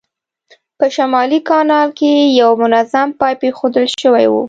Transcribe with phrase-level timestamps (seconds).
[0.77, 2.11] په شمالي کانال کې
[2.41, 4.33] یو منظم پایپ اېښودل شوی و.